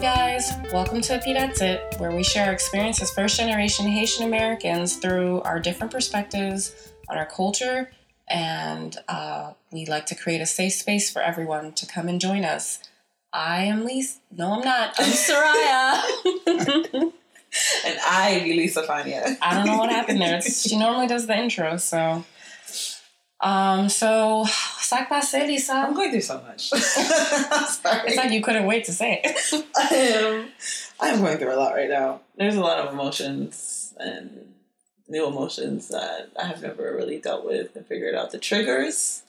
[0.00, 4.26] guys, welcome to P That's It, where we share our experience as first generation Haitian
[4.26, 7.90] Americans through our different perspectives on our culture,
[8.28, 12.44] and uh, we like to create a safe space for everyone to come and join
[12.44, 12.78] us.
[13.32, 14.20] I am Lisa.
[14.30, 14.94] No, I'm not.
[14.98, 16.00] I'm Soraya.
[17.84, 19.36] and I be Lisa Fania.
[19.42, 20.36] I don't know what happened there.
[20.36, 22.24] It's, she normally does the intro, so.
[23.40, 24.44] Um, so,
[24.80, 25.74] sac passé, Lisa.
[25.74, 26.68] I'm going through so much.
[26.70, 28.08] Sorry.
[28.08, 29.66] It's like you couldn't wait to say it.
[29.76, 30.48] I am,
[31.00, 32.20] I am going through a lot right now.
[32.36, 34.54] There's a lot of emotions and
[35.08, 39.22] new emotions that I have never really dealt with and figured out the triggers,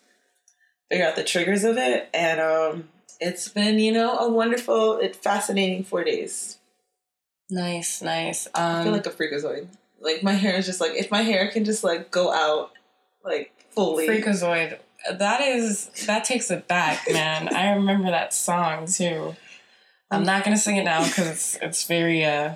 [0.90, 2.10] figure out the triggers of it.
[2.14, 6.58] And um, it's been, you know, a wonderful, it fascinating four days.
[7.50, 8.48] Nice, nice.
[8.48, 9.68] Um, I feel like a freakazoid.
[10.02, 12.72] Like my hair is just like, if my hair can just like go out,
[13.24, 14.08] like fully.
[14.08, 14.80] Freakazoid.
[15.12, 17.54] That is that takes it back, man.
[17.56, 19.36] I remember that song too.
[20.12, 22.54] I'm not gonna sing it now because it's it's very uh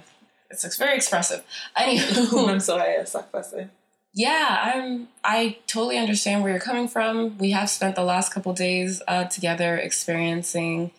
[0.49, 1.43] it's, it's very expressive.
[1.77, 3.69] Anywho, I'm so high sac passé.
[4.13, 7.37] yeah, I'm I totally understand where you're coming from.
[7.37, 10.91] We have spent the last couple days uh, together experiencing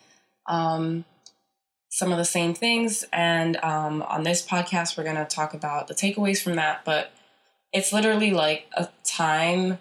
[0.49, 1.05] um,
[1.91, 5.95] some of the same things, and um, on this podcast, we're gonna talk about the
[5.95, 6.85] takeaways from that.
[6.85, 7.13] But
[7.73, 9.79] it's literally like a time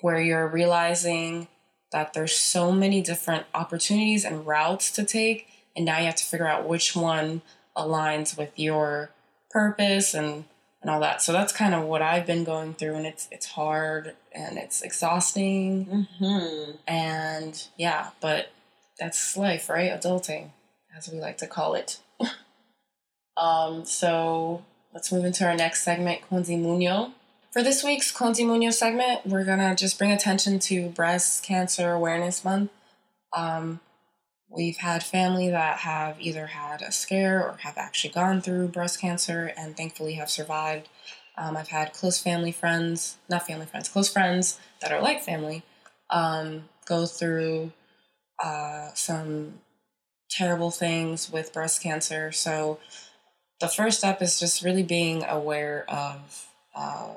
[0.00, 1.48] where you're realizing
[1.92, 5.46] that there's so many different opportunities and routes to take
[5.76, 7.40] and now you have to figure out which one
[7.76, 9.10] aligns with your
[9.50, 10.44] purpose and
[10.82, 13.46] and all that so that's kind of what i've been going through and it's it's
[13.46, 16.72] hard and it's exhausting Mm-hmm.
[16.86, 18.50] and yeah but
[18.98, 20.50] that's life right adulting
[20.96, 21.98] as we like to call it
[23.36, 27.12] um so let's move into our next segment Konzi Muño.
[27.50, 32.44] For this week's Konzi Muño segment, we're gonna just bring attention to Breast Cancer Awareness
[32.44, 32.70] Month.
[33.34, 33.80] Um,
[34.50, 39.00] we've had family that have either had a scare or have actually gone through breast
[39.00, 40.90] cancer and thankfully have survived.
[41.38, 45.62] Um, I've had close family friends, not family friends, close friends that are like family,
[46.10, 47.72] um, go through
[48.44, 49.60] uh, some
[50.28, 52.30] terrible things with breast cancer.
[52.30, 52.78] So
[53.58, 57.08] the first step is just really being aware of, uh,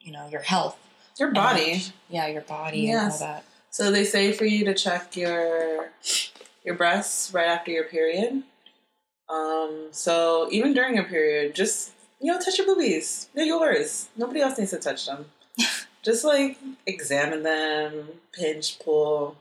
[0.00, 0.76] you know, your health.
[1.18, 1.72] Your body.
[1.72, 3.44] And, yeah, your body and all that.
[3.70, 5.90] So they say for you to check your
[6.64, 8.42] your breasts right after your period.
[9.28, 13.28] Um, so even during your period, just you know, touch your boobies.
[13.34, 14.08] They're yours.
[14.16, 15.26] Nobody else needs to touch them.
[16.02, 19.36] just like examine them, pinch, pull,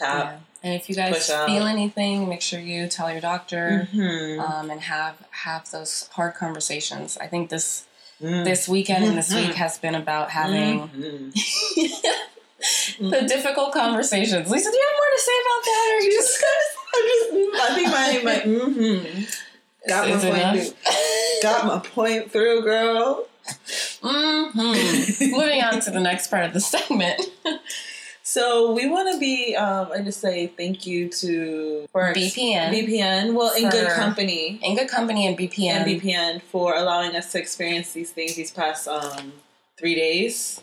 [0.00, 0.06] Yeah.
[0.06, 0.42] tap.
[0.62, 3.88] And if you guys feel anything, make sure you tell your doctor.
[3.92, 4.38] Mhm.
[4.38, 7.16] Um, and have have those hard conversations.
[7.18, 7.86] I think this
[8.22, 8.44] Mm.
[8.44, 9.46] this weekend and this Mhm.
[9.46, 11.32] week has been about having Mhm.
[13.10, 14.50] the difficult conversations.
[14.50, 16.44] Lisa, do you have more to say about that, or you just
[16.94, 17.30] I'm just,
[17.62, 19.88] I think my my mm-hmm.
[19.88, 20.34] got my point.
[20.36, 20.66] enough?
[20.66, 21.42] through.
[21.42, 23.26] Got my point through, girl.
[24.02, 27.20] hmm Moving on to the next part of the segment.
[28.30, 29.56] So we want to be.
[29.56, 32.70] Um, I just say thank you to for BPN.
[32.70, 33.34] BPN.
[33.34, 34.60] Well, in good company.
[34.62, 35.70] In good company and BPN.
[35.70, 39.32] And BPN for allowing us to experience these things these past um,
[39.76, 40.60] three days.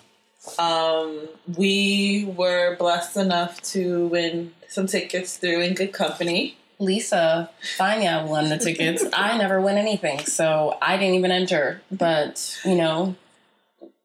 [0.57, 1.27] Um,
[1.57, 6.55] we were blessed enough to win some tickets through in good company.
[6.79, 9.03] Lisa Fania won the tickets.
[9.13, 11.81] I never win anything, so I didn't even enter.
[11.91, 13.17] But you know,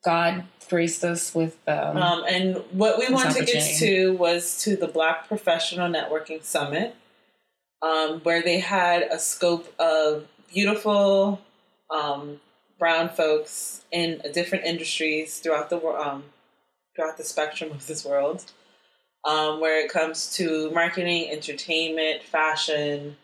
[0.05, 0.47] God
[1.05, 5.29] us with um, Um, and what we This to get to was to the Black
[5.29, 6.95] Professional Networking Summit,
[7.83, 11.41] um, where they had a scope of beautiful
[11.91, 12.41] um,
[12.79, 16.25] brown folks in different industries throughout the um,
[16.97, 18.45] throughout the spectrum of this world.
[19.25, 23.17] Um, where it comes to marketing, entertainment, fashion,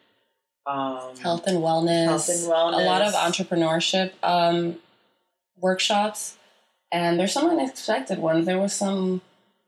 [0.65, 2.83] um, health and wellness, health and wellness.
[2.83, 4.77] a lot of entrepreneurship um,
[5.57, 6.37] workshops,
[6.93, 8.47] and there's some unexpected ones.
[8.47, 9.21] There was some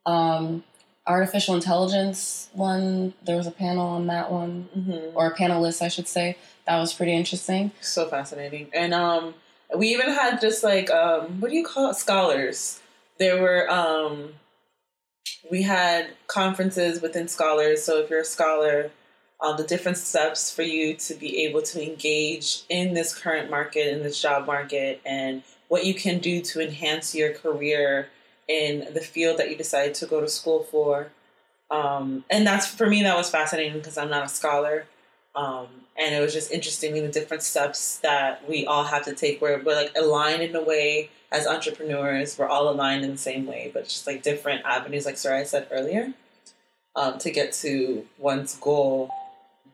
[0.06, 0.64] um,
[1.06, 3.14] artificial intelligence one.
[3.25, 5.12] There was a panel on that one, Mhm.
[5.14, 6.37] or a panelist, I should say.
[6.67, 7.72] That was pretty interesting.
[7.81, 9.34] so fascinating and um
[9.76, 12.81] we even had just like um what do you call it scholars
[13.19, 14.34] there were um
[15.50, 18.90] we had conferences within scholars so if you're a scholar
[19.43, 23.88] um, the different steps for you to be able to engage in this current market
[23.88, 28.08] in this job market and what you can do to enhance your career
[28.49, 31.12] in the field that you decided to go to school for.
[31.70, 34.87] Um, and that's for me that was fascinating because i'm not a scholar.
[35.37, 39.14] Um, and it was just interesting in the different steps that we all have to
[39.14, 42.37] take where we're like aligned in a way as entrepreneurs.
[42.37, 45.69] We're all aligned in the same way but just like different avenues like Soraya said
[45.70, 46.12] earlier
[46.96, 49.08] um, to get to one's goal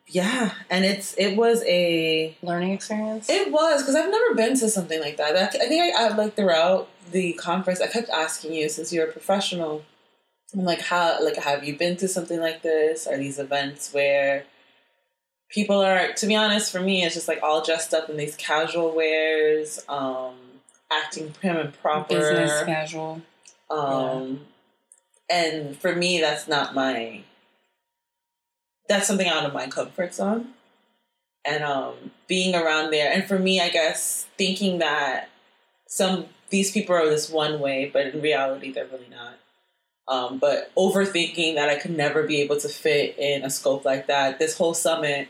[0.09, 3.29] yeah, and it's it was a learning experience.
[3.29, 5.37] It was because I've never been to something like that.
[5.37, 9.09] I, I think I, I like throughout the conference, I kept asking you since you're
[9.09, 9.85] a professional.
[10.55, 13.07] I'm like, how like have you been to something like this?
[13.07, 14.45] Are these events where
[15.49, 16.13] people are?
[16.13, 19.85] To be honest, for me, it's just like all dressed up in these casual wears,
[19.89, 20.35] um,
[20.91, 23.23] acting prim and proper, business casual.
[23.71, 24.47] Um,
[25.29, 25.37] yeah.
[25.37, 27.23] and for me, that's not my
[28.89, 30.49] that's something out of my comfort zone.
[31.45, 31.95] And um,
[32.27, 35.29] being around there, and for me, I guess thinking that
[35.87, 39.35] some these people are this one way, but in reality, they're really not.
[40.09, 44.07] Um, but overthinking that I could never be able to fit in a scope like
[44.07, 44.39] that.
[44.39, 45.29] This whole summit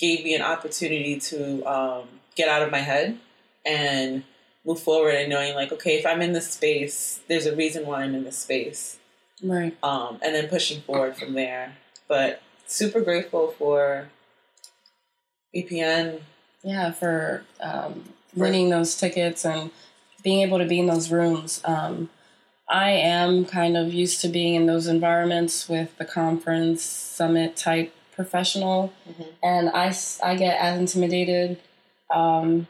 [0.00, 3.18] gave me an opportunity to um, get out of my head
[3.64, 4.24] and
[4.64, 8.02] move forward and knowing like, okay, if I'm in this space, there's a reason why
[8.02, 8.98] I'm in this space.
[9.42, 9.76] Right.
[9.82, 11.76] Um, and then pushing forward from there.
[12.08, 14.08] But super grateful for
[15.54, 16.20] BPN.
[16.62, 18.04] Yeah, for um,
[18.34, 19.70] winning those tickets and
[20.22, 21.60] being able to be in those rooms.
[21.64, 22.08] Um,
[22.68, 27.94] I am kind of used to being in those environments with the conference summit type
[28.14, 29.22] professional, mm-hmm.
[29.42, 31.58] and I, I get as intimidated.
[32.14, 32.68] Um,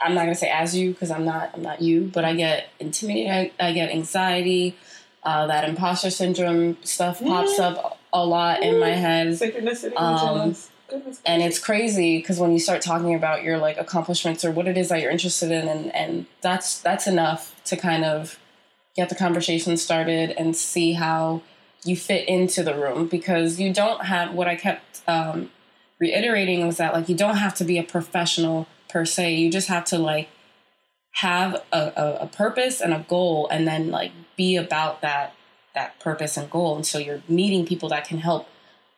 [0.00, 2.68] I'm not gonna say as you because I'm not I'm not you, but I get
[2.78, 3.52] intimidated.
[3.58, 4.76] I, I get anxiety.
[5.26, 9.26] Uh, that imposter syndrome stuff pops up a lot in my head.
[9.26, 10.00] Synchronicity.
[10.00, 10.54] Um,
[11.24, 14.78] and it's crazy because when you start talking about your like accomplishments or what it
[14.78, 18.38] is that you're interested in, and and that's that's enough to kind of
[18.94, 21.42] get the conversation started and see how
[21.84, 25.50] you fit into the room because you don't have what I kept um,
[25.98, 29.34] reiterating was that like you don't have to be a professional per se.
[29.34, 30.28] You just have to like
[31.14, 35.34] have a, a, a purpose and a goal, and then like be about that
[35.74, 36.76] that purpose and goal.
[36.76, 38.48] And so you're meeting people that can help,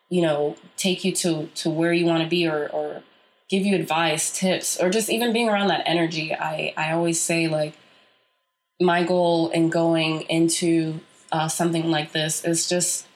[0.09, 3.03] you know, take you to to where you want to be or or
[3.49, 6.35] give you advice, tips, or just even being around that energy.
[6.35, 7.75] I I always say like
[8.81, 11.01] my goal in going into
[11.33, 13.07] uh, something like this is just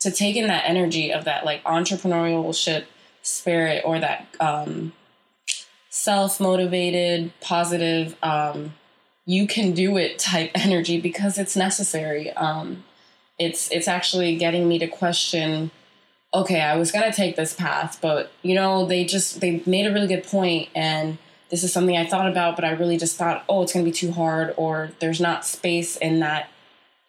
[0.00, 2.84] to take in that energy of that like entrepreneurship
[3.22, 4.92] spirit or that um,
[5.90, 8.74] self motivated, positive, um,
[9.24, 12.30] you can do it type energy because it's necessary.
[12.32, 12.84] Um,
[13.38, 15.70] it's it's actually getting me to question
[16.34, 19.86] okay i was going to take this path but you know they just they made
[19.86, 21.18] a really good point and
[21.50, 23.90] this is something i thought about but i really just thought oh it's going to
[23.90, 26.48] be too hard or there's not space in that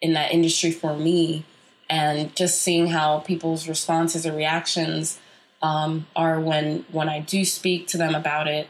[0.00, 1.44] in that industry for me
[1.88, 5.18] and just seeing how people's responses or reactions
[5.62, 8.68] um, are when when i do speak to them about it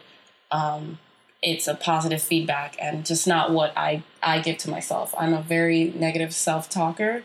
[0.51, 0.99] um,
[1.45, 5.43] it's a positive feedback and just not what i i give to myself i'm a
[5.43, 7.23] very negative self-talker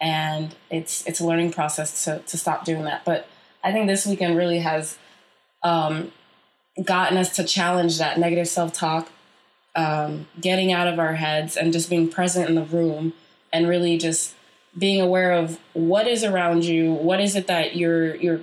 [0.00, 3.04] and it's it's a learning process to to stop doing that.
[3.04, 3.26] But
[3.62, 4.96] I think this weekend really has
[5.62, 6.12] um,
[6.84, 9.10] gotten us to challenge that negative self talk,
[9.74, 13.12] um, getting out of our heads, and just being present in the room,
[13.52, 14.34] and really just
[14.76, 18.40] being aware of what is around you, what is it that you're you're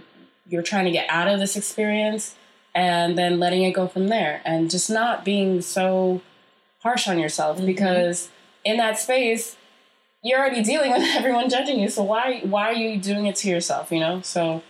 [0.47, 2.35] you're trying to get out of this experience,
[2.75, 6.21] and then letting it go from there, and just not being so
[6.83, 7.65] harsh on yourself mm-hmm.
[7.65, 8.29] because
[8.63, 9.55] in that space
[10.25, 11.87] you're already dealing with everyone judging you.
[11.87, 13.91] So why why are you doing it to yourself?
[13.91, 14.21] You know.
[14.21, 14.63] So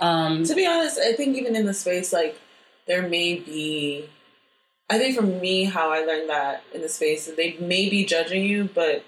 [0.00, 2.40] um, to be honest, I think even in the space, like
[2.86, 4.08] there may be.
[4.90, 8.04] I think for me, how I learned that in the space, is they may be
[8.04, 9.04] judging you, but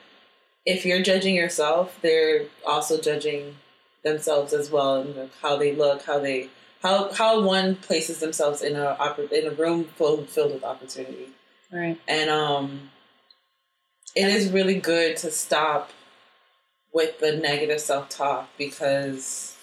[0.64, 3.56] if you're judging yourself, they're also judging
[4.02, 6.48] themselves as well, and how they look, how they
[6.84, 8.96] how how one places themselves in a
[9.32, 11.30] in a room full filled with opportunity.
[11.72, 11.98] Right.
[12.06, 12.90] And um
[14.14, 15.90] it is really good to stop
[16.92, 19.56] with the negative self talk because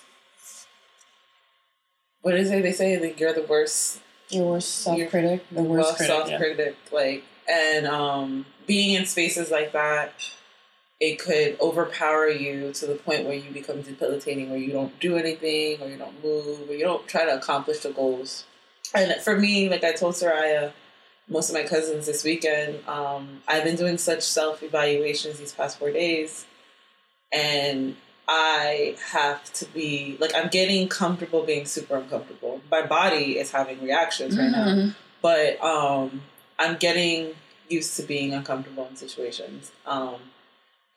[2.21, 2.99] what is it they say?
[2.99, 3.99] Like you're the worst
[4.29, 5.45] your worst self critic.
[5.51, 6.75] The worst self critic.
[6.91, 6.97] Yeah.
[6.97, 10.13] Like and um being in spaces like that
[11.01, 15.17] it could overpower you to the point where you become debilitating, where you don't do
[15.17, 18.46] anything, or you don't move, or you don't try to accomplish the goals.
[18.93, 20.74] And for me, like I told Soraya,
[21.27, 22.88] most of my cousins this weekend.
[22.88, 26.46] Um, I've been doing such self evaluations these past four days,
[27.31, 27.96] and
[28.27, 32.62] I have to be like I'm getting comfortable being super uncomfortable.
[32.70, 34.88] My body is having reactions right mm-hmm.
[34.89, 36.22] now, but um,
[36.60, 37.34] I'm getting
[37.70, 39.72] used to being uncomfortable in situations.
[39.88, 40.17] Um,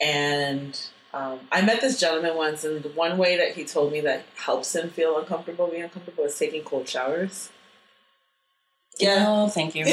[0.01, 0.81] and
[1.13, 4.25] um, I met this gentleman once, and the one way that he told me that
[4.37, 7.51] helps him feel uncomfortable being uncomfortable is taking cold showers.
[8.99, 9.25] Yeah.
[9.25, 9.85] No, thank you.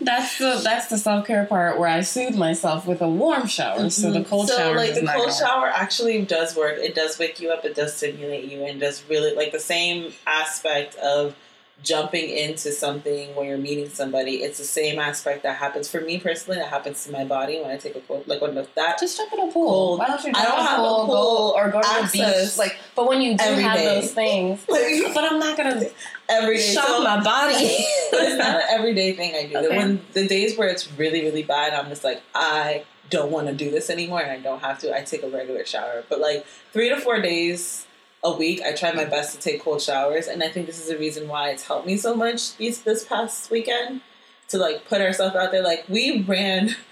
[0.00, 3.90] that's the that's the self care part where I soothe myself with a warm shower.
[3.90, 4.56] So the cold Mm-hmm.
[4.56, 4.76] so, shower.
[4.76, 6.78] like the cold gonna shower actually does work.
[6.78, 7.64] It does wake you up.
[7.66, 11.34] It does stimulate you, and does really like the same aspect of
[11.82, 14.36] jumping into something when you're meeting somebody.
[14.36, 16.58] It's the same aspect that happens for me personally.
[16.58, 19.16] That happens to my body when I take a cold like when the, that Just
[19.16, 19.68] jump in a pool.
[19.68, 19.98] Cold.
[19.98, 21.82] Why don't you jump I don't in a have a pool, pool go, or go
[21.82, 22.56] to the beach?
[22.58, 23.84] Like, but when you do have day.
[24.00, 24.82] those things, like
[25.14, 25.86] but I'm not gonna
[26.28, 26.72] every day.
[26.74, 27.54] shock So- my body.
[27.58, 29.66] it's not an everyday thing I do.
[29.66, 29.76] Okay.
[29.76, 33.54] When the days where it's really, really bad, I'm just like, I don't want to
[33.54, 34.96] do this anymore, and I don't have to.
[34.96, 36.04] I take a regular shower.
[36.08, 37.83] But like three to four days
[38.24, 40.88] a week, I try my best to take cold showers, and I think this is
[40.88, 44.00] the reason why it's helped me so much these this past weekend
[44.48, 45.62] to like put ourselves out there.
[45.62, 46.74] Like we ran.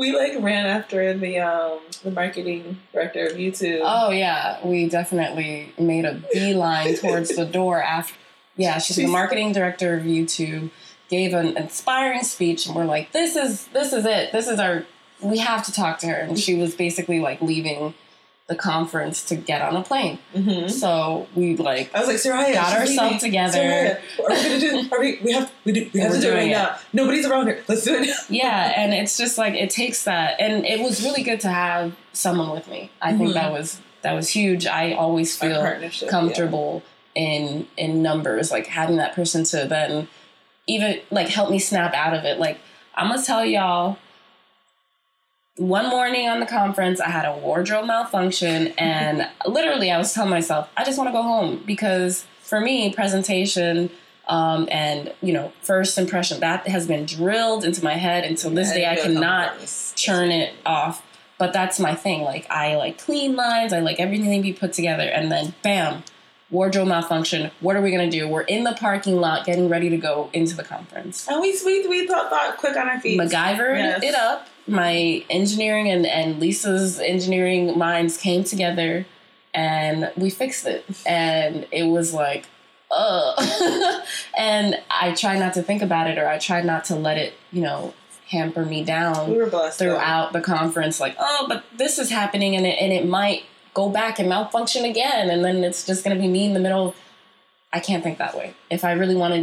[0.00, 3.80] We like ran after the um the marketing director of YouTube.
[3.82, 8.14] Oh yeah, we definitely made a beeline towards the door after.
[8.56, 10.70] Yeah, she's the marketing director of YouTube.
[11.10, 14.30] Gave an inspiring speech, and we're like, "This is this is it.
[14.30, 14.84] This is our.
[15.20, 17.92] We have to talk to her." And she was basically like leaving
[18.48, 20.18] the conference to get on a plane.
[20.34, 20.70] Mhm.
[20.70, 23.58] So we like I was like, Soraya, Got ourselves together.
[23.58, 24.88] Soraya, are we gonna do?
[24.92, 25.18] Are we?
[25.22, 25.52] We have.
[25.64, 25.90] We do.
[25.92, 26.52] We have We're to do it right it.
[26.52, 26.76] now.
[26.94, 27.62] Nobody's around here.
[27.68, 28.06] Let's do it.
[28.06, 28.14] Now.
[28.30, 31.94] yeah, and it's just like it takes that, and it was really good to have
[32.14, 32.90] someone with me.
[33.02, 33.34] I think Mhm.
[33.34, 34.66] that was that was huge.
[34.66, 35.62] I always feel
[36.08, 36.82] comfortable
[37.14, 40.08] in in numbers, like having that person to then
[40.66, 42.38] even like help me snap out of it.
[42.38, 42.58] Like
[42.94, 43.98] I'm gonna tell y'all.
[45.58, 50.30] One morning on the conference, I had a wardrobe malfunction, and literally, I was telling
[50.30, 53.90] myself, I just want to go home because for me, presentation
[54.28, 58.72] um, and you know, first impression that has been drilled into my head until this
[58.72, 58.86] day.
[58.86, 59.54] I cannot
[59.96, 61.04] churn it off.
[61.38, 62.22] But that's my thing.
[62.22, 63.72] Like I like clean lines.
[63.72, 65.04] I like everything to be put together.
[65.04, 66.02] And then bam,
[66.50, 67.50] wardrobe malfunction.
[67.60, 68.28] What are we gonna do?
[68.28, 71.26] We're in the parking lot getting ready to go into the conference.
[71.28, 73.18] And we we we thought, thought quick on our feet.
[73.20, 74.02] MacGyvered Yes.
[74.02, 74.48] it up.
[74.66, 79.06] My engineering and, and Lisa's engineering minds came together
[79.54, 80.84] and we fixed it.
[81.06, 82.46] And it was like,
[82.90, 83.34] uh
[84.36, 87.34] and I tried not to think about it or I tried not to let it,
[87.52, 87.92] you know,
[88.30, 89.86] hamper me down We blessed though.
[89.86, 93.44] throughout the conference like oh but this is happening and it, and it might
[93.78, 96.60] go back and malfunction again and then it's just going to be me in the
[96.66, 96.94] middle
[97.72, 98.54] i can't think that way.
[98.70, 99.40] If i really want to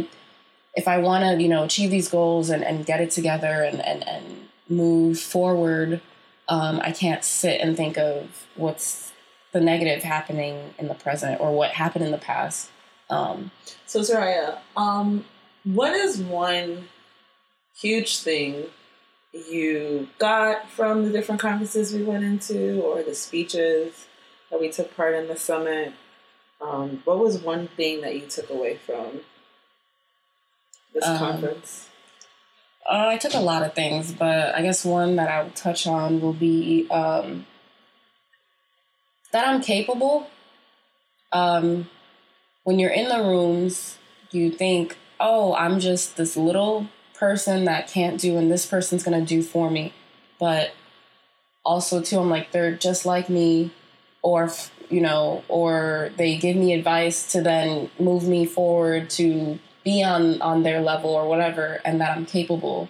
[0.74, 3.78] if i want to you know achieve these goals and, and get it together and,
[3.90, 4.24] and, and
[4.68, 6.00] move forward
[6.48, 9.06] um, i can't sit and think of what's
[9.56, 12.68] the negative happening in the present or what happened in the past.
[13.08, 13.50] Um,
[13.86, 15.24] So Soraya, um,
[15.64, 16.88] what is one
[17.80, 18.66] huge thing
[19.32, 24.06] you got from the different conferences we went into, or the speeches
[24.50, 25.92] that we took part in the summit?
[26.60, 29.20] Um, what was one thing that you took away from
[30.94, 31.88] this Um, conference?
[32.88, 35.86] Uh, I took a lot of things, but I guess one that I will touch
[35.86, 37.46] on will be um,
[39.32, 40.28] that I'm capable.
[41.32, 41.90] Um,
[42.62, 43.98] when you're in the rooms,
[44.30, 49.18] you think, oh, I'm just this little person that can't do, and this person's going
[49.18, 49.92] to do for me.
[50.38, 50.72] But
[51.64, 53.72] also, too, I'm like, they're just like me,
[54.26, 54.50] or,
[54.90, 60.42] you know, or they give me advice to then move me forward to be on
[60.42, 62.88] on their level or whatever and that i'm capable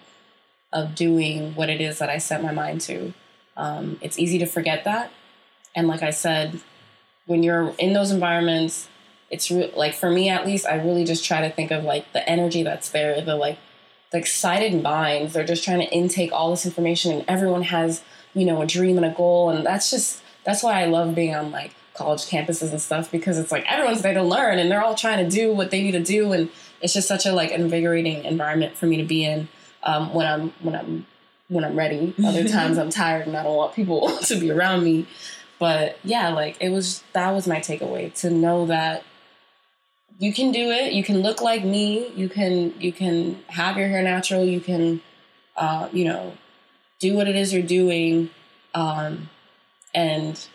[0.73, 3.13] of doing what it is that i set my mind to.
[3.55, 5.11] Um, it's easy to forget that.
[5.75, 6.59] And like i said
[7.27, 8.87] when you're in those environments
[9.29, 12.11] it's re- like for me at least i really just try to think of like
[12.13, 13.59] the energy that's there the like
[14.11, 15.33] the excited minds.
[15.33, 18.01] They're just trying to intake all this information and everyone has
[18.33, 21.35] you know a dream and a goal and that's just that's why i love being
[21.35, 24.83] on like college campuses and stuff because it's like everyone's there to learn and they're
[24.83, 26.49] all trying to do what they need to do and
[26.81, 29.47] it's just such a like invigorating environment for me to be in
[29.83, 31.05] um, when I'm when I'm
[31.47, 32.13] when I'm ready.
[32.25, 35.07] Other times I'm tired and I don't want people to be around me.
[35.59, 39.03] But yeah, like it was that was my takeaway to know that
[40.19, 40.93] you can do it.
[40.93, 42.09] You can look like me.
[42.09, 44.45] You can you can have your hair natural.
[44.45, 45.01] You can
[45.55, 46.33] uh, you know
[46.99, 48.29] do what it is you're doing,
[48.73, 49.29] um,
[49.97, 50.47] and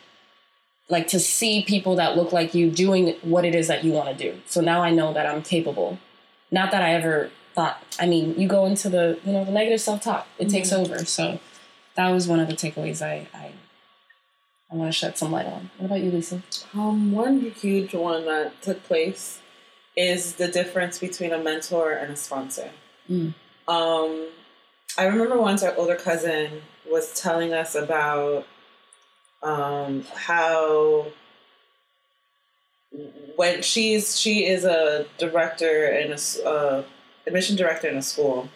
[0.88, 4.16] like to see people that look like you doing what it is that you want
[4.16, 4.40] to do.
[4.46, 5.98] So now I know that I'm capable.
[6.52, 7.82] Not that I ever thought.
[7.98, 10.28] I mean, you go into the you know the negative self talk.
[10.38, 11.04] It takes over.
[11.04, 11.40] So
[11.96, 13.52] that was one of the takeaways I I,
[14.70, 15.70] I want to shed some light on.
[15.78, 16.42] What about you, Lisa?
[16.72, 19.40] Um, one huge one that took place
[19.96, 22.70] is the difference between a mentor and a sponsor.
[23.10, 23.34] Mm.
[23.66, 24.28] Um,
[24.96, 28.46] I remember once our older cousin was telling us about
[29.42, 31.06] um, how
[33.36, 36.84] when she's she is a director and a uh,
[37.26, 38.48] admission director in a school,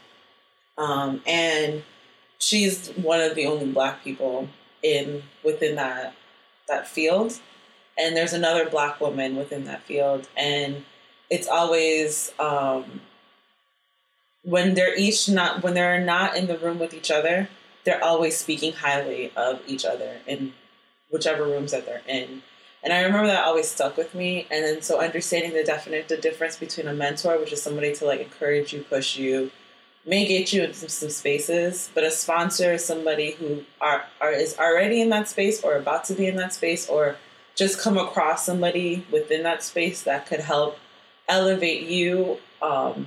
[0.79, 1.83] um, and
[2.39, 4.49] she's one of the only black people
[4.83, 6.15] in within that
[6.69, 7.41] that field,
[7.99, 10.85] and there's another black woman within that field, and
[11.31, 13.01] it's always um,
[14.45, 17.49] when they're each not when they're not in the room with each other,
[17.85, 20.53] they're always speaking highly of each other in
[21.17, 22.43] whichever rooms that they're in.
[22.83, 24.47] And I remember that always stuck with me.
[24.51, 28.05] And then so understanding the definite the difference between a mentor, which is somebody to
[28.05, 29.51] like encourage you, push you,
[30.05, 34.57] may get you into some spaces, but a sponsor is somebody who are, are is
[34.59, 37.17] already in that space or about to be in that space or
[37.57, 40.79] just come across somebody within that space that could help
[41.29, 43.07] elevate you um,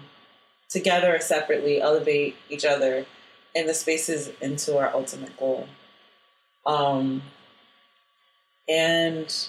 [0.68, 3.06] together or separately, elevate each other
[3.56, 5.68] in the spaces into our ultimate goal.
[6.66, 7.22] Um,
[8.70, 9.48] and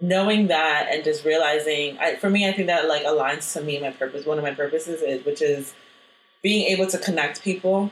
[0.00, 3.80] knowing that and just realizing, I, for me, I think that like aligns to me
[3.80, 4.26] my purpose.
[4.26, 5.74] One of my purposes is, which is
[6.42, 7.90] being able to connect people,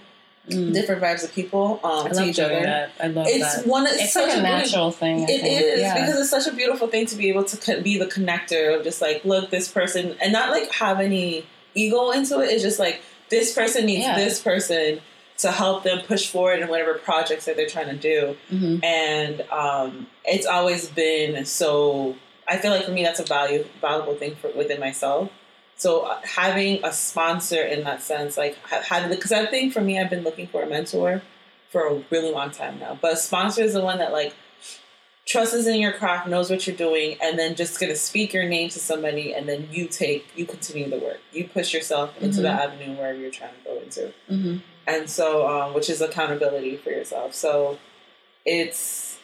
[0.48, 0.72] mm.
[0.72, 2.60] different vibes of people um, to each other.
[2.60, 2.92] That.
[3.00, 3.66] I love it's that.
[3.66, 5.20] One, it's, it's such a natural thing.
[5.20, 5.62] I it think.
[5.62, 5.94] is yeah.
[5.94, 9.00] because it's such a beautiful thing to be able to be the connector of just
[9.00, 12.50] like, look, this person, and not like have any ego into it.
[12.50, 13.00] It's just like
[13.30, 14.16] this person needs yeah.
[14.16, 15.00] this person
[15.38, 18.36] to help them push forward in whatever projects that they're trying to do.
[18.50, 18.84] Mm-hmm.
[18.84, 22.16] And um, it's always been so.
[22.46, 25.30] I feel like for me, that's a value valuable thing for within myself.
[25.76, 29.98] So uh, having a sponsor in that sense, like having because I think for me,
[29.98, 31.22] I've been looking for a mentor
[31.70, 32.98] for a really long time now.
[33.00, 34.34] But a sponsor is the one that like
[35.26, 38.68] trusts in your craft, knows what you're doing, and then just gonna speak your name
[38.68, 41.20] to somebody, and then you take you continue the work.
[41.32, 42.42] You push yourself into mm-hmm.
[42.42, 44.12] the avenue wherever you're trying to go into.
[44.30, 47.34] Mm-hmm and so um, which is accountability for yourself.
[47.34, 47.78] So
[48.44, 49.18] it's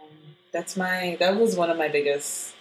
[0.00, 0.10] um,
[0.52, 2.54] that's my that was one of my biggest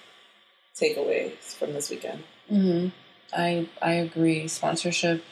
[0.75, 2.23] takeaways from this weekend.
[2.51, 2.89] Mm-hmm.
[3.33, 4.47] I I agree.
[4.47, 5.23] Sponsorship.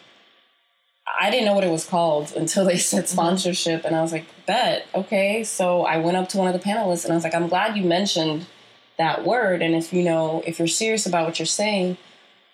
[1.19, 3.14] I didn't know what it was called until they said mm-hmm.
[3.14, 6.68] sponsorship, and I was like, "Bet, okay." So I went up to one of the
[6.68, 8.46] panelists, and I was like, "I'm glad you mentioned
[8.98, 11.98] that word, and if you know, if you're serious about what you're saying."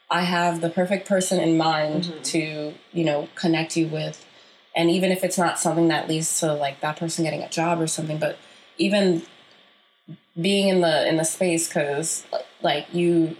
[0.09, 2.21] I have the perfect person in mind mm-hmm.
[2.21, 4.25] to, you know, connect you with.
[4.75, 7.79] And even if it's not something that leads to like that person getting a job
[7.79, 8.37] or something, but
[8.77, 9.23] even
[10.39, 12.25] being in the in the space cuz
[12.61, 13.37] like you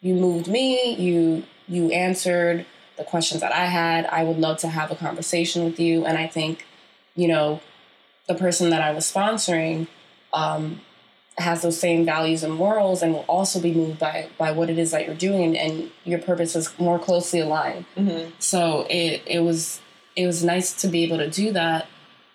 [0.00, 2.64] you moved me, you you answered
[2.96, 4.06] the questions that I had.
[4.06, 6.66] I would love to have a conversation with you and I think,
[7.16, 7.60] you know,
[8.28, 9.88] the person that I was sponsoring
[10.32, 10.80] um,
[11.40, 14.78] has those same values and morals and will also be moved by by what it
[14.78, 18.30] is that you're doing and, and your purpose is more closely aligned mm-hmm.
[18.38, 19.80] so it it was
[20.16, 21.86] it was nice to be able to do that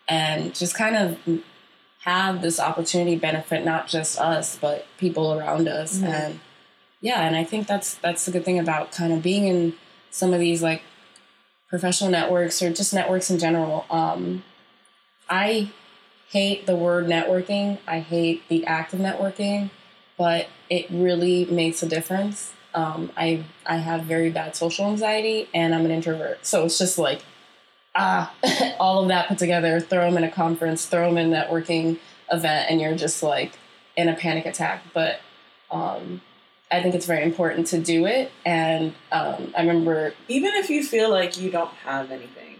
[0.08, 1.42] and just kind of
[2.00, 6.08] have this opportunity benefit not just us but people around us mm-hmm.
[6.08, 6.40] and
[7.02, 9.74] yeah and i think that's that's the good thing about kind of being in
[10.10, 10.82] some of these like
[11.70, 14.44] professional networks or just networks in general um,
[15.30, 15.70] i
[16.36, 17.78] hate the word networking.
[17.88, 19.70] I hate the act of networking,
[20.18, 22.52] but it really makes a difference.
[22.74, 26.98] Um, I I have very bad social anxiety, and I'm an introvert, so it's just
[26.98, 27.22] like
[27.96, 28.34] ah,
[28.82, 29.80] all of that put together.
[29.80, 33.58] Throw them in a conference, throw them in a networking event, and you're just like
[33.96, 34.84] in a panic attack.
[34.94, 35.22] But
[35.72, 36.20] um,
[36.70, 38.30] I think it's very important to do it.
[38.46, 42.58] And um, I remember, even if you feel like you don't have anything,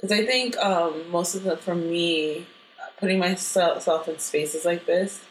[0.00, 2.46] because I think um, most of the for me,
[3.02, 5.24] putting myself in spaces like this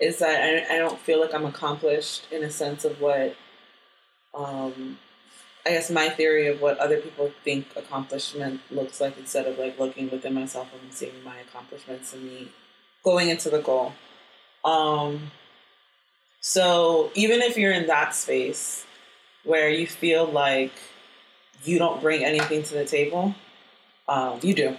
[0.00, 3.36] is that I, I don't feel like I'm accomplished in a sense of what,
[4.32, 4.98] um,
[5.66, 9.78] I guess my theory of what other people think accomplishment looks like instead of like
[9.78, 12.48] looking within myself and seeing my accomplishments and me
[13.04, 13.92] going into the goal.
[14.64, 15.30] Um,
[16.40, 18.86] so even if you're in that space
[19.44, 20.72] where you feel like
[21.62, 23.34] you don't bring anything to the table,
[24.08, 24.78] um, you do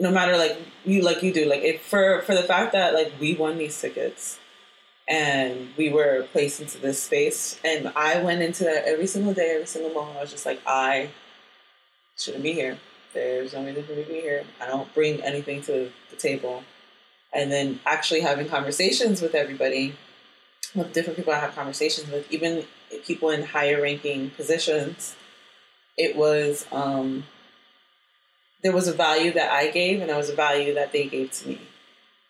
[0.00, 3.12] no matter like you like you do like if for for the fact that like
[3.20, 4.40] we won these tickets
[5.10, 9.50] and we were placed into this space and I went into that every single day,
[9.54, 10.16] every single moment.
[10.16, 11.10] I was just like, I
[12.16, 12.78] shouldn't be here.
[13.12, 14.44] There's no reason for me to be here.
[14.60, 16.62] I don't bring anything to the table.
[17.32, 19.96] And then actually having conversations with everybody,
[20.76, 22.64] with different people I have conversations with, even
[23.04, 25.16] people in higher ranking positions,
[25.96, 27.24] it was um,
[28.62, 31.32] there was a value that I gave and there was a value that they gave
[31.32, 31.60] to me.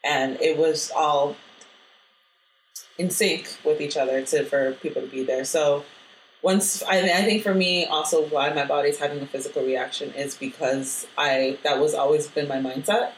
[0.05, 1.37] And it was all
[2.99, 5.45] in sync with each other to for people to be there.
[5.45, 5.85] So
[6.43, 10.35] once I, I think for me also why my body's having a physical reaction is
[10.35, 13.13] because I that was always been my mindset.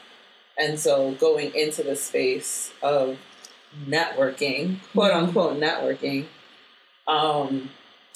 [0.57, 3.17] And so going into the space of
[3.87, 6.25] networking, quote unquote networking.
[7.07, 7.69] Um,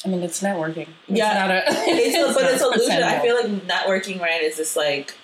[0.05, 0.87] I mean, it's networking.
[1.07, 1.33] It's Yeah.
[1.33, 3.03] not a, it's a, but it's illusion.
[3.03, 5.15] I feel like networking, right, is this like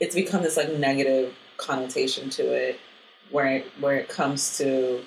[0.00, 2.78] it's become this like negative connotation to it,
[3.30, 5.02] where it, where it comes to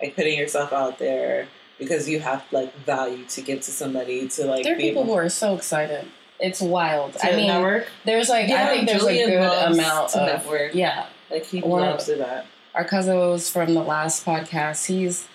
[0.00, 4.46] like putting yourself out there because you have like value to give to somebody to
[4.46, 6.06] like there are people able who are so excited.
[6.38, 7.14] It's wild.
[7.14, 7.88] to I mean, network.
[8.04, 10.74] there's like I think there's Julian a good amount to of network.
[10.74, 11.06] yeah.
[11.30, 12.46] Like he One loves to that.
[12.74, 14.86] Our cousin was from the last podcast.
[14.86, 15.26] He's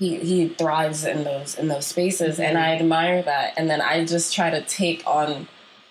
[0.00, 2.62] he he thrives in those in those spaces, and Mhm.
[2.62, 3.52] I admire that.
[3.56, 5.46] And then I just try to take on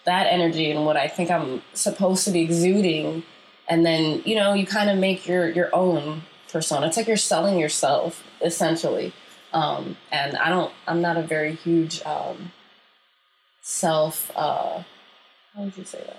[0.06, 3.24] that energy and what I think I'm supposed to be exuding,
[3.70, 6.88] and then you know you kind of make your your own persona.
[6.88, 9.14] It's like you're selling yourself essentially.
[9.54, 10.72] Um, and I don't.
[10.88, 12.52] I'm not a very huge um,
[13.62, 14.32] self.
[14.36, 14.84] Uh,
[15.54, 16.18] how would you say that?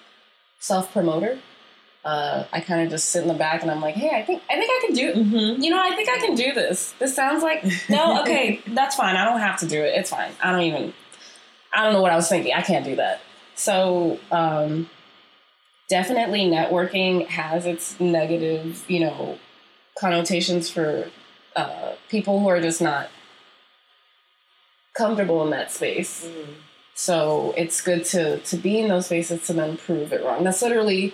[0.61, 1.39] Self promoter.
[2.03, 4.43] Uh, I kind of just sit in the back and I'm like, hey, I think
[4.49, 5.13] I think I can do.
[5.13, 5.63] Mm-hmm.
[5.63, 6.93] You know, I think I can do this.
[6.99, 8.23] This sounds like no.
[8.23, 9.17] Okay, that's fine.
[9.17, 9.95] I don't have to do it.
[9.95, 10.33] It's fine.
[10.43, 10.95] I don't even.
[11.73, 12.53] I don't know what I was thinking.
[12.55, 13.21] I can't do that.
[13.55, 14.89] So um,
[15.91, 19.39] definitely, networking has its negative, you know,
[19.99, 21.11] connotations for
[21.55, 23.11] uh, people who are just not
[24.95, 26.25] comfortable in that space.
[26.25, 26.53] Mm-hmm.
[26.95, 30.45] So it's good to to be in those spaces to then prove it wrong.
[30.45, 31.13] That's literally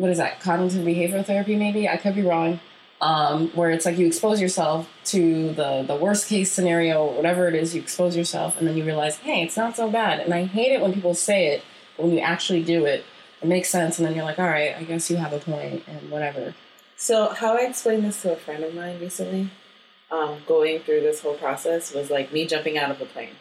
[0.00, 0.40] what is that?
[0.40, 1.86] Cognitive behavioral therapy, maybe?
[1.86, 2.58] I could be wrong.
[3.02, 7.54] Um, where it's like you expose yourself to the the worst case scenario, whatever it
[7.54, 10.20] is, you expose yourself, and then you realize, hey, it's not so bad.
[10.20, 11.62] And I hate it when people say it,
[11.96, 13.04] but when you actually do it,
[13.40, 15.82] it makes sense, and then you're like, all right, I guess you have a point,
[15.86, 16.54] and whatever.
[16.96, 19.50] So how I explained this to a friend of mine recently,
[20.10, 23.36] um, going through this whole process was like me jumping out of a plane.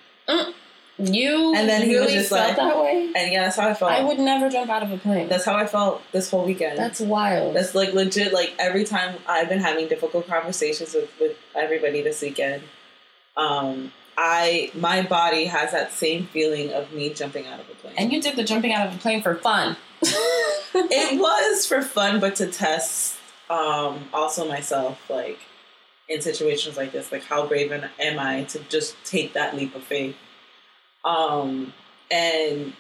[1.00, 3.12] You And then he was just felt like- that way.
[3.16, 3.92] And yeah, that's how I felt.
[3.92, 5.30] I would never jump out of a plane.
[5.30, 6.78] That's how I felt this whole weekend.
[6.78, 7.56] That's wild.
[7.56, 8.34] That's like legit.
[8.34, 12.64] Like every time I've been having difficult conversations with, with everybody this weekend,
[13.38, 17.94] um, I my body has that same feeling of me jumping out of a plane.
[17.98, 19.78] and you did the jumping out of a plane for fun.
[20.02, 23.16] it was for fun, but to test
[23.50, 25.40] um, also myself, like
[26.10, 29.84] in situations like this, like how brave am I to just take that leap of
[29.84, 30.16] faith?
[31.06, 31.74] Um,
[32.12, 32.74] and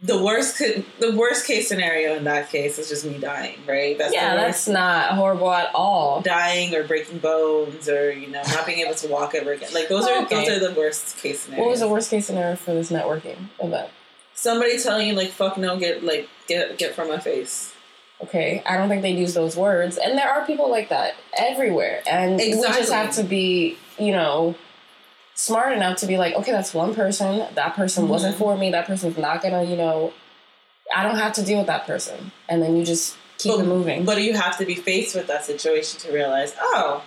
[0.00, 3.96] the worst could, the worst case scenario in that case is just me dying, right?
[3.96, 6.20] That's yeah, that's not horrible at all.
[6.20, 9.70] dying or breaking bones or you know not being able to walk ever again.
[9.72, 10.34] Like those are Okay.
[10.34, 11.64] those are the worst case scenarios.
[11.64, 13.88] What was the worst case scenario for this networking event?
[14.34, 17.72] Somebody telling you like fuck no, get like get get from my face.
[18.22, 22.02] Okay, I don't think they use those words, and there are people like that everywhere,
[22.08, 24.54] and we just have to be, you know,
[25.34, 27.46] smart enough to be like, okay, that's one person.
[27.54, 28.38] That person wasn't Mhm.
[28.38, 28.70] for me.
[28.70, 30.12] That person's not gonna, you know,
[30.94, 34.04] I don't have to deal with that person, and then you just keep But- moving.
[34.04, 37.02] But you have to be faced with that situation to realize, oh,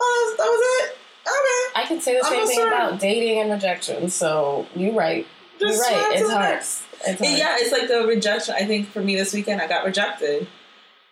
[0.00, 0.98] oh, that was it.
[1.28, 2.68] Okay, I can say the I'm same thing sorry.
[2.74, 4.08] about dating and rejection.
[4.10, 5.26] So you're right.
[5.60, 6.12] just You're right.
[6.20, 6.54] It's hard.
[6.58, 6.82] It's
[7.20, 7.38] hard.
[7.38, 8.54] Yeah, it's like the rejection.
[8.56, 10.46] I think for me this weekend, I got rejected,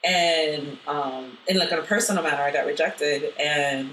[0.05, 3.91] and um, in like a personal manner, I got rejected, and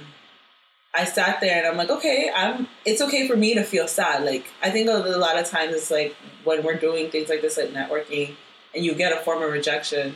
[0.93, 2.67] I sat there and I'm like, okay, I'm.
[2.85, 4.23] It's okay for me to feel sad.
[4.25, 7.57] Like I think a, lot of times it's like when we're doing things like this,
[7.57, 8.35] like networking,
[8.75, 10.15] and you get a form of rejection,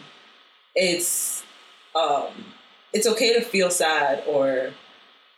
[0.75, 1.43] it's
[1.95, 2.27] um,
[2.91, 4.73] it's okay to feel sad or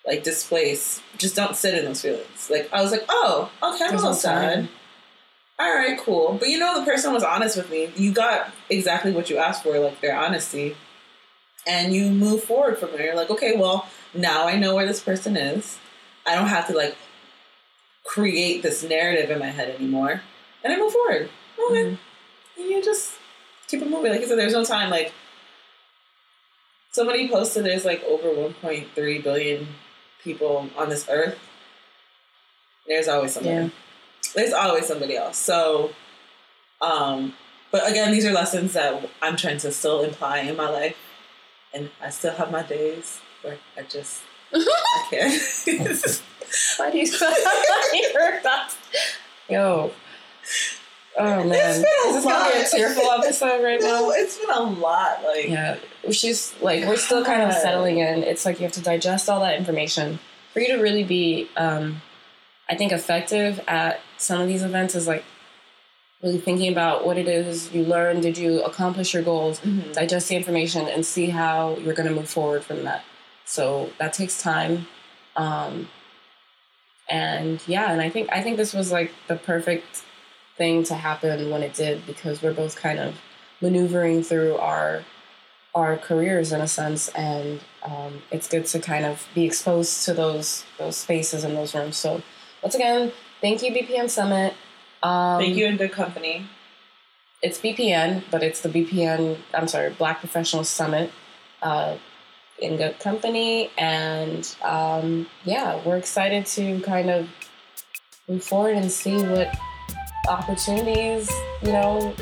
[0.06, 1.04] like displaced.
[1.17, 2.50] Just don't sit in those feelings.
[2.50, 4.69] Like I was like, oh, okay, I'm a little sad
[5.60, 6.38] all right, cool.
[6.39, 7.89] But you know, the person was honest with me.
[7.95, 10.76] You got exactly what you asked for, like their honesty.
[11.65, 13.08] And you move forward from there.
[13.08, 15.77] You're like, okay, well, now I know where this person is.
[16.25, 16.97] I don't have to like
[18.03, 20.21] create this narrative in my head anymore.
[20.63, 21.30] And I move forward.
[21.60, 21.84] Okay.
[21.84, 21.97] Mhm.
[22.58, 23.13] And you just
[23.67, 24.12] keep it moving.
[24.12, 24.89] Like I said, there's no time.
[24.89, 25.13] Like
[26.91, 29.67] somebody posted there's like over 1.3 billion
[30.23, 31.38] people on this earth.
[32.88, 33.69] There's always somebody Yeah.
[34.36, 35.38] there's always somebody else.
[35.38, 35.91] So,
[36.82, 37.34] um,
[37.71, 40.95] but again, these are lessons that I'm trying to still imply in my life,
[41.73, 44.21] and I still have my days where I just
[44.53, 46.21] I can't.
[46.77, 47.05] Why do you
[47.91, 48.75] hear that?
[49.49, 49.91] Yo.
[51.19, 51.53] Oh man.
[51.53, 52.71] It's been a Is this gonna be a lot.
[52.71, 54.10] tearful episode right no, now?
[54.12, 55.23] it's been a lot.
[55.23, 55.77] Like, Yeah.
[56.12, 58.23] She's like we're still kind of settling in.
[58.23, 60.19] It's like you have to digest all that information.
[60.53, 62.01] For you to really be um
[62.69, 65.23] I think effective at some of these events is like
[66.23, 69.93] really thinking about what it is you learned, did you accomplish your goals, mhm.
[69.93, 73.03] digest the information and see how you're going to move forward from that.
[73.47, 74.88] So that takes time.
[75.38, 75.88] Um,
[77.10, 80.03] and yeah, and I think I think this was like the perfect
[80.57, 83.15] thing to happen when it did because we're both kind of
[83.62, 85.03] maneuvering through our
[85.73, 90.13] our careers in a sense, and um, it's good to kind of be exposed to
[90.13, 91.95] those those spaces and those rooms.
[91.95, 92.21] So
[92.62, 94.53] once again, thank you BPN Summit.
[95.01, 96.47] Um, Thank you and good company.
[97.41, 99.38] It's BPN, but it's the BPN.
[99.53, 101.12] I'm sorry, Black Professional Summit.
[101.62, 101.97] Uh,
[102.60, 107.28] in good company, and um, yeah, we're excited to kind of
[108.28, 109.56] move forward and see what
[110.28, 112.13] opportunities you know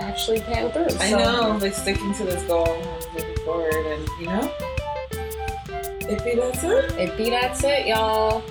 [0.00, 0.86] actually pan through.
[1.00, 4.52] I know, like sticking to this goal and moving forward, and you know,
[6.08, 6.98] if it that's it.
[6.98, 8.42] It be that's it, y'all.